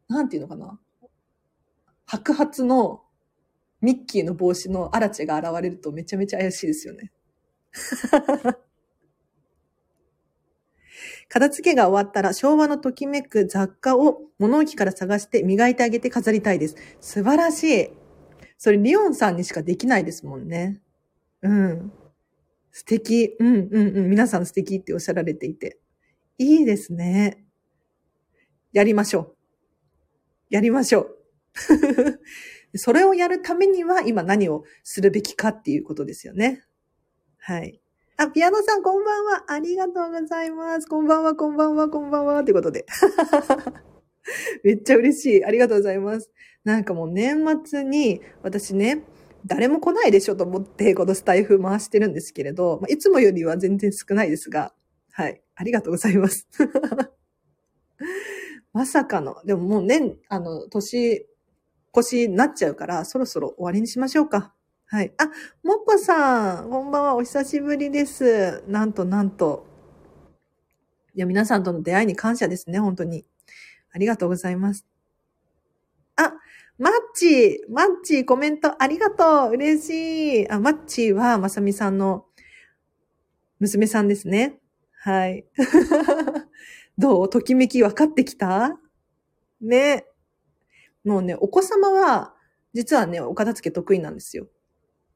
[0.08, 0.80] なんていうのかな。
[2.08, 3.02] 白髪の
[3.82, 7.12] ミッキーの帽子のアラチェが現れるとめちゃめちゃ怪しいですよね。
[11.28, 16.76] 片付けが終わったら昭和のときめく雑貨を物置から探して磨いてあげて飾りたいです。
[17.00, 17.88] 素晴らしい。
[18.56, 20.80] それリオンさんにしかできないですもんね。
[21.42, 21.92] うん。
[22.72, 23.36] 素敵。
[23.38, 24.08] うんうんうん。
[24.08, 25.78] 皆さん素敵っておっしゃられていて。
[26.38, 27.44] いいですね。
[28.72, 29.36] やりましょう。
[30.48, 31.17] やりましょう。
[32.76, 36.64] それをやるためには今何をするべきかっていうことですよね。
[37.38, 37.80] はい。
[38.16, 39.44] あ、ピアノさんこんばんは。
[39.48, 40.88] ありがとうございます。
[40.88, 42.40] こんばんは、こんばんは、こんばんは。
[42.40, 42.84] ってことで。
[44.64, 45.44] めっちゃ嬉しい。
[45.44, 46.30] ありがとうございます。
[46.64, 49.04] なんかもう年末に私ね、
[49.46, 54.74] 誰も来ないでしょと思ってこのスタイフ回してるんですけれど、ま、いつもよりは全然少ないですが、
[55.12, 55.40] はい。
[55.54, 56.48] ありがとうございます。
[58.72, 61.26] まさかの、でももう年、あの、年
[62.00, 64.54] 越しになっちゃうから、そろそろ終わりにしましょうか。
[64.86, 65.12] はい。
[65.18, 65.26] あ、
[65.62, 68.62] もっこさん、こんばんは、お久しぶりです。
[68.68, 69.66] なんとなんと。
[71.14, 73.24] いや、皆さんとの出会いに感謝ですね、本当に。
[73.92, 74.86] ありがとうございます。
[76.16, 76.34] あ、
[76.78, 82.26] マッチ、マッチコメントありがとう嬉しいあ、マッチはまさみさんの
[83.60, 84.60] 娘さんですね。
[85.00, 85.44] はい。
[86.98, 87.30] どう？
[87.30, 88.78] ときめき分かってきた？
[89.60, 90.06] ね。
[91.08, 92.34] もうね、お子様は、
[92.74, 94.46] 実はね、お片付け得意なんですよ。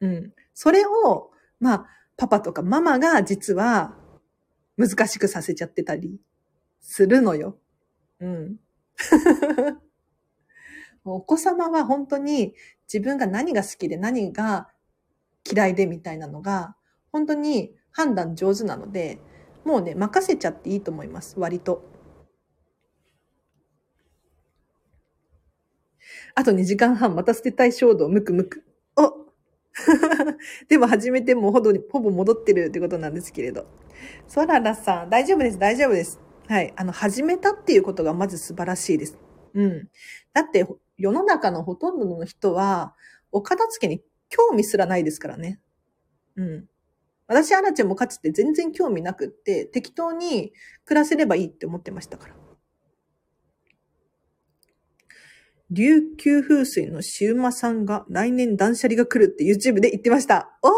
[0.01, 0.33] うん。
[0.55, 3.95] それを、まあ、パパとかママが実は
[4.79, 6.19] 難しくさせちゃってたり
[6.81, 7.59] するのよ。
[8.21, 8.57] うん。
[11.05, 12.55] お子様は本当に
[12.93, 14.69] 自分が何が好きで何が
[15.51, 16.77] 嫌いでみたいなのが
[17.11, 19.21] 本当に判断上手なので、
[19.65, 21.39] もうね、任せちゃっていいと思います。
[21.39, 21.92] 割と。
[26.35, 28.65] あと2時間半また捨てたい衝動、むくむく。
[28.97, 29.27] お
[30.69, 33.67] でも始めてもほどほぼ戻ってるってことなんですけれど。
[34.27, 36.21] ソララさん、大丈夫です、大丈夫です。
[36.49, 36.73] はい。
[36.77, 39.19] あの、始めたっていうことがまず素晴らしいです。
[39.55, 39.89] うん。
[40.33, 40.67] だって、
[40.97, 42.95] 世の中のほとんどの人は、
[43.31, 45.61] お片付けに興味すらないですからね。
[46.37, 46.69] うん。
[47.27, 50.53] 私、アナちゃんもかつて全然興味なくって、適当に
[50.85, 52.42] 暮らせればいいって思ってましたから。
[55.73, 60.51] 琉球風水のシウマさんが来年断捨離が来るって YouTube で言ってました。
[60.63, 60.73] おい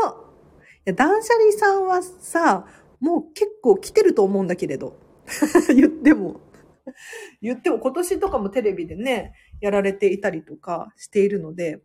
[0.84, 2.66] や断捨離さんはさ、
[3.00, 4.96] もう結構来てると思うんだけれど。
[5.74, 6.40] 言っても。
[7.42, 11.80] 言っても今年とかもテレビでね、やられていたりとかしているので、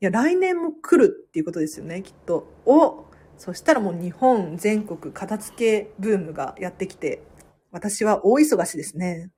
[0.00, 2.46] いや、来年も来るっていうことですよね、きっと。
[2.66, 3.06] お
[3.38, 7.22] そしたらもう日本全国片付けブームがやってきて、
[7.70, 9.30] 私は大忙しですね。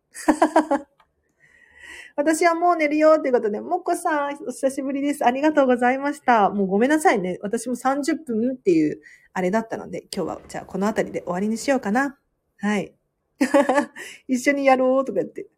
[2.16, 5.25] 私はもう寝るよっていうことで、もっこさん、お久しぶりです。
[5.25, 6.51] ありがとうございました。
[6.51, 7.38] もうごめんなさいね。
[7.42, 9.01] 私も30分っていう、
[9.33, 12.18] あれだったので、今日は、じゃあこの辺りで終わりにしようかな。
[12.59, 12.94] はい。
[14.29, 15.48] 一緒にやろうとか言って。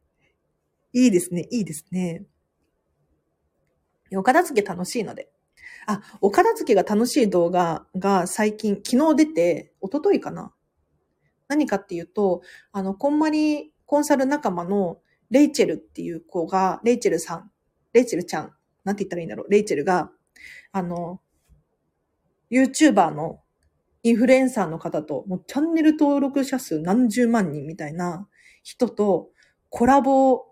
[0.93, 2.25] いいですね、いいですね。
[4.17, 5.29] お片付け楽しいので。
[5.87, 10.55] あ、お片付けが楽しい動画が最近、昨日出て、一昨日かな
[11.49, 14.99] 何かっていうと、あの、こんまりコンサル仲間の
[15.35, 17.51] レイチェルっていう子が、レイチェルさん、
[17.93, 18.53] レイチェルちゃん、
[18.85, 20.13] なんて言ったらいいんだろう、レイチェルが、
[20.71, 21.21] あの、
[22.53, 23.41] YouTuber の
[24.05, 28.29] インフルエンサーの方と、もうチャンネル登録者数何十万人みたいな
[28.63, 29.31] 人と
[29.71, 30.45] コラボ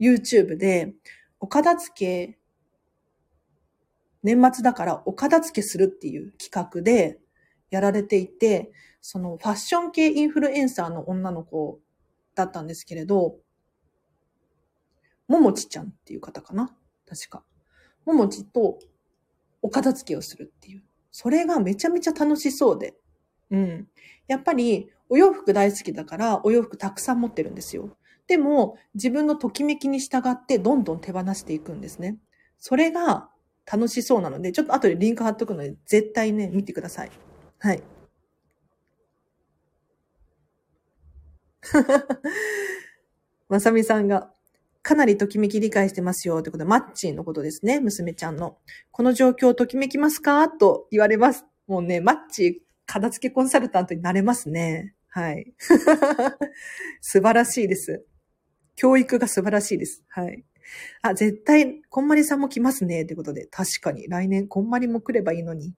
[0.00, 0.94] YouTube で、
[1.38, 2.38] お片付け、
[4.24, 7.20] 年末だからお片付けするっていう企画で
[7.70, 11.78] やられていて、そのファッション系インフルエンサーの女の子
[12.34, 13.36] だったんですけれど、
[15.28, 16.74] ももちちゃんっていう方かな
[17.08, 17.42] 確か。
[18.04, 18.78] ももちと
[19.60, 20.82] お片付けをするっていう。
[21.10, 22.94] それがめちゃめちゃ楽しそうで。
[23.50, 23.88] うん。
[24.26, 27.96] やっぱりお洋服大好きだからお洋服たくさん持ってるんですよ。
[28.26, 32.18] でも自分のときめきに従ってどんどん手放していくんですね。
[32.58, 33.28] それが
[33.70, 37.10] 楽しそうなので、ちょっと後でリンク貼っとくので絶対ね、見てください。
[37.58, 37.82] はい。
[43.48, 44.32] まさみさんが、
[44.82, 48.58] かなりときめき理解してますよってことで、マッチンのことですね、娘ちゃんの。
[48.90, 50.48] この状況ときめきますか？
[50.48, 51.44] と言われます。
[51.66, 54.94] もうね、マッチ、片付けコンサルタントになれますね。
[55.08, 55.54] はい。
[57.00, 58.04] 素晴らしいです。
[58.74, 60.02] 教育が素晴らしいです。
[60.08, 60.44] はい。
[61.02, 63.02] あ、絶対、こんまりさんも来ますね。
[63.02, 65.74] ってことで、確かに、来年、こんまりも来ればいいのに。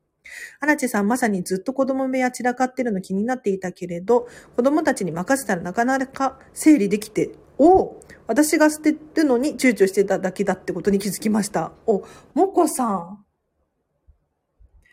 [0.61, 11.73] アラチさん、まさにずっと子供部屋散らかってるの気になっていたけれど、子供たちに任せたらなかなか整理できて、お私が捨てるのに躊躇してただけだってことに気づきました。
[11.87, 13.25] お、もこさん。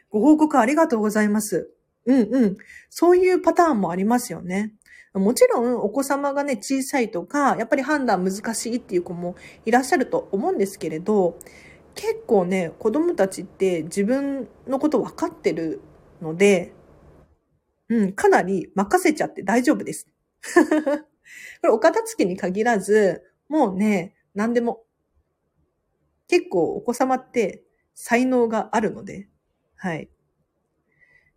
[0.10, 1.72] ご報告ありがとうございます。
[2.06, 2.58] うんうん。
[2.90, 4.74] そういうパターンもありますよね。
[5.14, 11.38] もちろんお子様がね、小さいとか、やっぱり判断難しいっていう子もいらっしゃると思うんですけれど、
[11.96, 15.82] 結構ね、子供たちって自分のこと分かってる
[16.22, 16.74] ので、
[17.90, 20.08] うん、かなり任せちゃって大丈夫です。
[21.62, 24.84] これお片付けに限らず、もうね、何でも。
[26.28, 27.64] 結構お子様って
[27.94, 29.28] 才能があるので、
[29.76, 30.10] はい。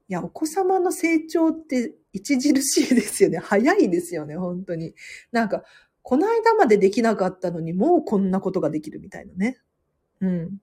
[0.09, 3.38] いや、お子様の成長って著しいですよね。
[3.38, 4.94] 早いですよね、本当に。
[5.33, 5.64] なんか、
[6.02, 9.59] この間までできなかったのに、もうこんなことができるみたいなね。
[10.20, 10.59] うん。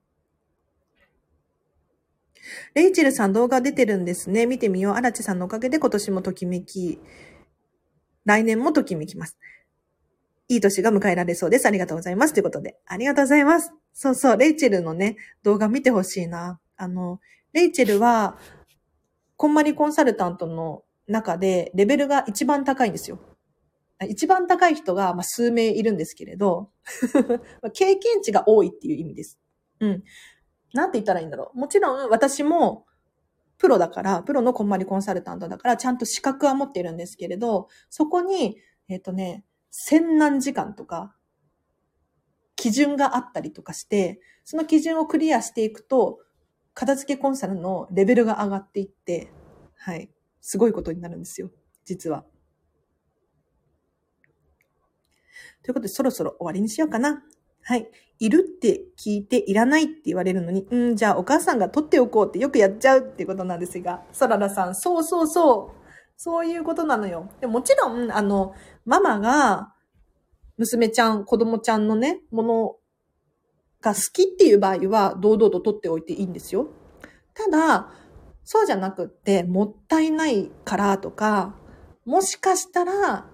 [2.74, 4.46] レイチェルさん動画出てるんですね。
[4.46, 4.94] 見てみよう。
[4.94, 7.00] アラチさんのおかげで今年もときめき、
[8.24, 9.36] 来年もときめきます。
[10.48, 11.66] いい年が迎えられそうです。
[11.66, 12.34] ありがとうございます。
[12.34, 12.76] ということで。
[12.86, 13.72] ありがとうございます。
[13.92, 16.60] そうそう、レイチェルのね、動画見てほしいな。
[16.76, 17.20] あの、
[17.52, 18.38] レイチェルは、
[19.36, 23.18] こんまりコンサルタントの中でレベルが一番高いんですよ。
[24.08, 26.70] 一番高い人が、まあ、数名いるんですけれど、
[27.72, 29.38] 経験値が多いっていう意味です。
[29.80, 30.02] うん。
[30.72, 31.58] なんて言ったらいいんだろう。
[31.58, 32.86] もちろん私も
[33.62, 38.56] プロだから、プロのこんまりコンサルタントだから、ちゃんと資格は持ってるんですけれど、そこに、
[38.88, 41.14] えっ、ー、とね、千何時間とか、
[42.56, 46.18] 基準があったりとかして、その基準をクリアしていくと、
[46.74, 49.30] 片付けコンサルのレベルが上がっていって、
[49.76, 50.10] はい。
[50.40, 51.52] すごいことになるんですよ。
[51.84, 52.24] 実は。
[55.62, 57.22] ということで、そろそろ終わりにしようかな。
[57.62, 57.88] はい。
[58.18, 65.82] いるって聞いていらないって言われるのに、うん、じゃあお母さんが取っておこうってよくやっちゃうっていうことなんですが、ソララさん、そうそうそう。
[66.16, 67.28] そういうことなのよ。
[67.40, 69.74] でもちろん、あの、ママが、
[70.56, 72.76] 娘ちゃん、子供ちゃんのね、もの
[73.80, 76.68] が好きっていう場合は、堂々と取っておいていいんですよ。
[77.34, 77.90] ただ、
[78.44, 81.56] そうじゃなくって、もったいないからとか、
[82.04, 83.26] もしかしたら、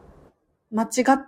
[0.70, 1.18] 間違っ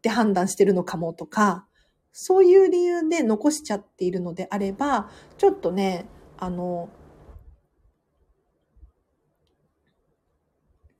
[0.00, 1.66] て判断してるのかもとか、
[2.12, 6.06] そういう理由で残しちゃっているのであれば、ちょっとね、
[6.38, 6.88] あの、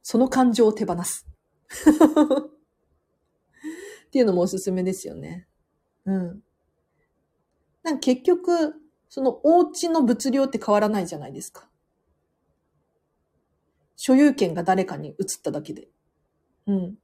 [0.02, 1.26] その感情を手放す。
[4.08, 5.46] っていうのもおすすめですよね。
[6.04, 6.42] うん。
[7.82, 8.74] なん結局、
[9.08, 11.68] そのお家の物量って変わらないじゃないですか。
[13.96, 15.88] 所有権が誰かに移っただけで。
[16.66, 16.98] うん。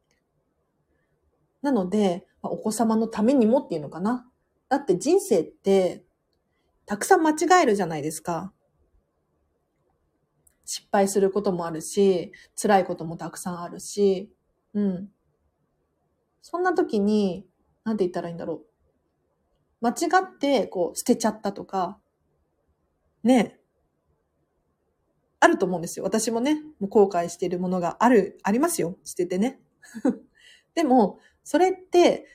[1.66, 4.24] なので、お子様のためにもっていうのかな。
[4.68, 6.04] だって人生って、
[6.86, 8.52] たくさん間違えるじゃないですか。
[10.64, 14.30] 失敗することもあるし、辛いこともたくさんあるし、
[14.74, 15.08] うん。
[16.40, 17.44] そんな時に、
[17.82, 18.62] なんて言ったらいいんだろ
[19.82, 19.84] う。
[19.84, 21.98] 間違って、こう、捨てちゃったとか、
[23.24, 23.58] ね、
[25.40, 26.04] あると思うんですよ。
[26.04, 28.96] 私もね、もう後悔しているものがある、ありますよ。
[29.02, 29.58] 捨ててね。
[30.76, 32.26] でも、それって、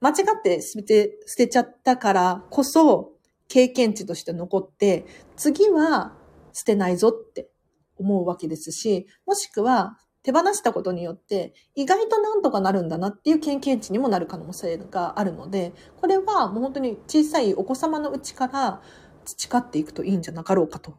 [0.00, 3.12] 間違って捨て、捨てちゃったからこそ、
[3.48, 5.04] 経験値として残って、
[5.36, 6.16] 次は
[6.54, 7.50] 捨てないぞって
[7.98, 18.80] 思うわけですし、もしくは手放したことによって意外となんとかなるんだなっていう経験値にもなる可能性があるので、これはもう本当に小さいお子様のうちから
[19.26, 20.96] 培っていくといいんじゃなかろうかと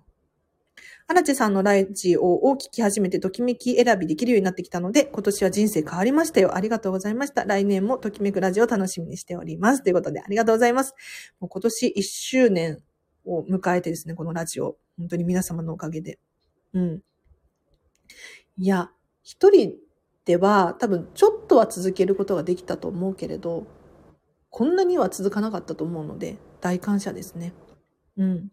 [1.09, 6.53] 荒地さんのラジオを聞き始めて、ときめき選びできるようになってきたので、今年は人生変わりましたよ。
[6.53, 7.45] ありがとうございました。
[7.45, 9.83] 来年もときめくラジオを楽しみにしております。
[9.83, 10.95] ということで、ありがとうございます。
[11.39, 12.83] もう今年1周年
[13.25, 14.75] を迎えてですね、このラジオ。
[14.97, 16.19] 本当に皆様のおかげで。
[16.73, 17.01] うん。
[18.57, 18.91] いや、
[19.23, 19.75] 一人
[20.25, 23.65] では多分ちょっとは続けることができたと思うけれど、
[24.49, 27.53] こんなには続かなかったと思うので、大感謝ですね。
[28.17, 28.51] うん。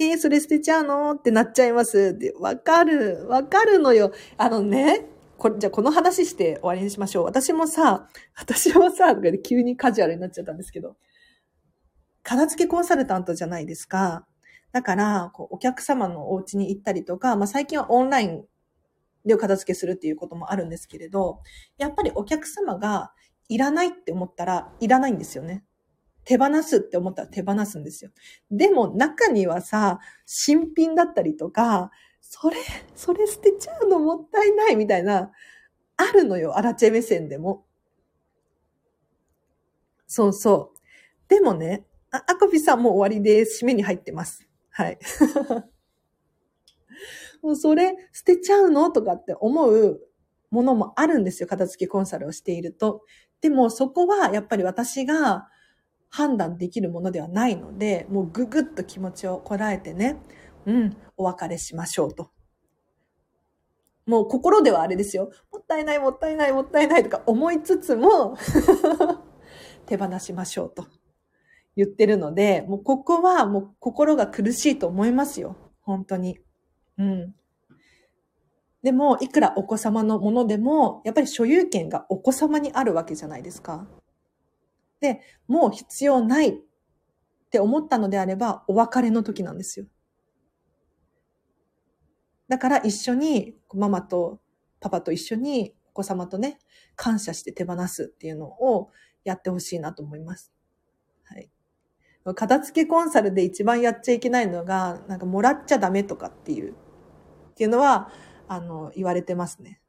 [0.00, 1.12] えー、それ捨てちゃうの？
[1.12, 4.12] ってなっちゃいますって、わかる、わかるのよ。
[4.36, 7.24] あのね、これ、じゃあこの話して終わりにしましょう。
[7.24, 10.96] 私もさ、私もさ、急にカジュアルになっちゃったんですけど、
[12.22, 14.26] 片付けコンサルタントじゃないですか。
[14.72, 18.44] だから、こうお客様のお家に行ったりとか、まあ最近はオンライン
[19.24, 21.40] で片付けするっていうこともあるんですけれど、
[21.76, 23.12] やっぱりお客様が
[23.48, 25.64] いらないって思ったらいらないんですよね。
[26.28, 28.10] 手放すって思ったら手放すんですよ。
[28.50, 32.58] でも中にはさ、新品だったりとか、それ、
[32.94, 35.30] それ捨てちゃうのもったいないみたいな、
[35.96, 37.64] あるのよ、アラチェ目線でも。
[40.06, 40.78] そうそう。
[41.28, 43.64] でもね、あ、アコピさんもう終わりです。
[43.64, 44.46] 締めに入ってます。
[44.68, 44.98] はい。
[47.40, 50.02] もうそれ捨てちゃうのとかって思う
[50.50, 51.48] ものもあるんですよ。
[51.48, 53.02] 片付けコンサルをしていると。
[53.40, 55.48] でもそこはやっぱり私が
[56.10, 60.16] 判断できるものではないので、もうぐぐっと気持ちをこらえてね、
[60.66, 62.30] うん、お別れしましょうと。
[64.06, 65.30] もう心ではあれですよ。
[65.52, 68.36] もったいない、もったいない、もったいないとか思いつつも
[69.86, 70.86] 手放しましょうと
[71.76, 75.56] 言ってるので、もうここはもう心が苦しいと思いますよ。
[75.82, 76.38] 本当に。
[76.96, 77.34] うん。
[78.82, 83.86] でも、いくらお子様のものでも、やっぱり所有権がお子様にあるわけじゃないですか。
[85.00, 86.54] で、もう必要ないっ
[87.50, 89.86] て思ったのであれば、お別れの時なんですよ。
[92.48, 94.40] だから一緒に、ママと
[94.80, 96.58] パパと一緒に、お子様とね、
[96.96, 98.90] 感謝して手放すっていうのを
[99.24, 100.52] やってほしいなと思います。
[101.24, 101.50] はい。
[102.34, 108.10] 片付けコンサルで一番やっちゃいけないのが、なんかもらっちゃダメとかっていう、っていうのは、
[108.48, 109.80] あの、言われてますね。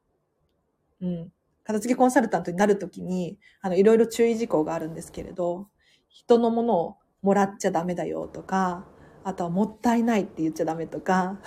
[1.01, 1.33] うん。
[1.69, 5.67] 片付けコンサルタントになるときに、あの、いろいろ注意事項があるんですけれど、
[6.07, 8.87] 人のものをもらっちゃダメだよとか、
[9.23, 11.39] あとはもったいないって言っちゃダメとか、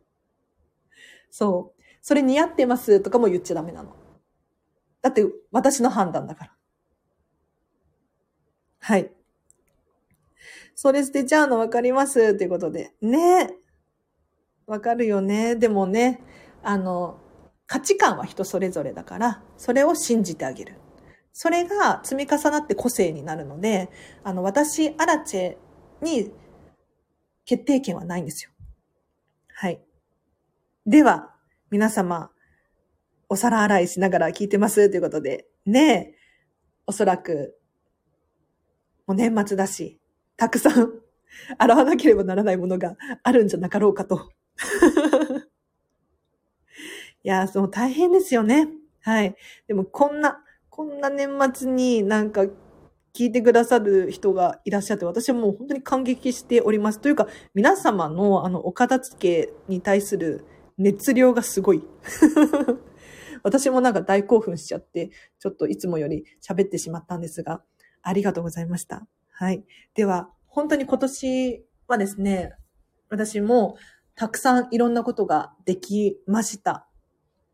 [1.30, 1.82] そう。
[2.02, 3.96] それ似合ってますとかも言っちゃダメなの。
[5.00, 6.56] だって私の判断だから。
[8.80, 9.10] はい。
[10.74, 12.92] それ捨てちゃうの分かりますということで。
[13.00, 13.56] ね
[14.66, 15.56] わかるよね。
[15.56, 16.22] でもね、
[16.62, 17.22] あの、
[17.68, 20.74] 価値観は人それぞれだから、それを信じてあげる。
[21.32, 23.90] それが積み重なって個性になるので、
[24.24, 25.56] あの、私、アラチェ
[26.02, 26.32] に
[27.44, 28.50] 決定権はないんですよ。
[29.54, 29.80] はい。
[30.86, 31.34] では、
[31.70, 32.30] 皆様、
[33.28, 34.88] お皿洗いしながら聞いてます？
[34.88, 36.14] ということで、ねえ、
[36.86, 37.58] おそらく、
[39.06, 40.00] もう年末だし、
[40.38, 40.92] たくさん
[41.58, 44.32] 洗わなければならないものがあるんじゃなかろうかと
[47.28, 48.68] や、そう、大変ですよね。
[49.02, 49.34] はい。
[49.66, 52.42] でも、こんな、こんな年末になんか
[53.14, 57.00] 聞いてくださる人がいらっしゃって、私はもう本当に感激しております。
[57.00, 60.44] というか、皆様のあの、お片付けに対する
[60.78, 61.82] 熱量がすごい。
[63.42, 67.62] 私もなんか大興奮しちゃって、ちょっといつもより喋ってしまったんですが、
[68.02, 69.06] ありがとうございました。
[69.32, 69.64] はい。
[69.94, 72.52] では、本当に今年はですね、
[73.10, 73.76] 私も
[74.14, 76.87] たくさんいろんなことができました。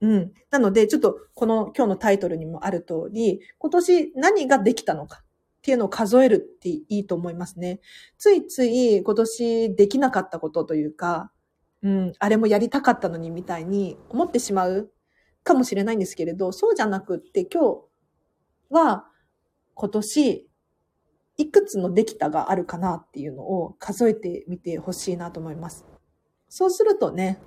[0.04, 0.32] うん。
[0.50, 5.24] なので、ちょっとこの今日のタイトルにもある通り、今年何ができたのかっ
[5.62, 7.80] ていうのを数えるっていいと思いますね。
[8.18, 11.32] ついつい今年できなかったことというか、
[11.82, 14.92] うん、あれもやりたかったのにみたいに思ってしまう
[15.42, 17.84] かもしれないんですけれど、そうじゃなくって今日
[18.68, 19.06] は
[19.72, 20.50] 今年
[21.38, 25.86] いくつのできたがあるかなっていうのを数えてみてほしいなと思います。
[26.50, 27.40] そうするとね、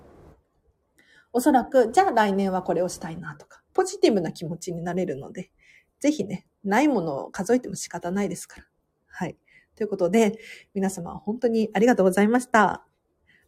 [1.37, 5.51] おそらく、じゃあ来年はこれをしたいなとか、ポジティブな気持ちになれるので、
[5.99, 8.67] ぜひね、ないものを数えても仕方ないですから。
[9.05, 9.37] はい。
[9.75, 10.39] ということで、
[10.73, 12.87] 皆様本当にありがとうございました。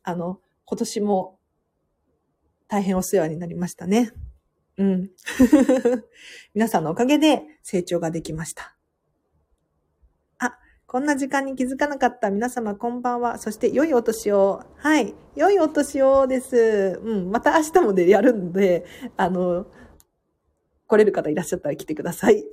[0.03, 1.39] あの、今年も
[2.67, 4.11] 大変お世話になりましたね。
[4.77, 5.09] うん。
[6.53, 8.78] 皆さんのおかげで成長ができました。
[10.91, 13.37] こんな時間に気づかなかった皆様こんばんは。
[13.37, 14.63] そして良いお年を。
[14.77, 15.13] はい。
[15.35, 16.99] 良いお年をです。
[17.03, 17.29] うん。
[17.29, 19.67] また明日もでやるんで、あの、
[20.87, 22.41] 来れる方いらっしゃったら来てください。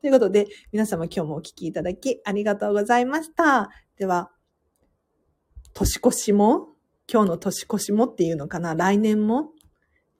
[0.00, 3.70] ということで、皆様今日もお聞きいただきありがとうございました。
[3.96, 4.30] では、
[5.74, 6.76] 年越しも、
[7.12, 9.50] 今日の年越しもっていうのかな、来年も、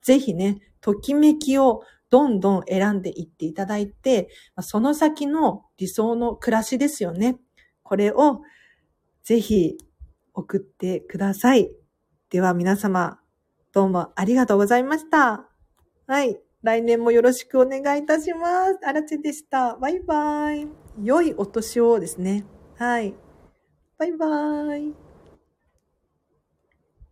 [0.03, 4.29] ぜひね、ときめきをどんどん選んでいっていただいて、
[4.61, 7.39] その先の理想の暮らしですよね。
[7.83, 8.43] これを
[9.25, 9.79] ぜひ
[10.35, 11.71] 送ってください。
[12.29, 13.19] では皆様、
[13.73, 15.49] どうもありがとうございました。
[16.07, 16.39] はい。
[16.63, 18.79] 来年もよろしくお願いいたします。
[18.85, 19.77] あらちでした。
[19.77, 20.69] バイバイ。
[21.03, 22.45] 良いお年をですね。
[22.77, 23.15] はい。
[23.97, 25.12] バイバイ。